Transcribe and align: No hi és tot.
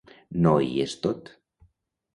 No 0.45 0.53
hi 0.69 0.73
és 0.87 0.97
tot. 1.05 1.31